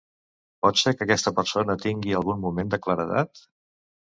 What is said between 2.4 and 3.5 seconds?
moment de claredat?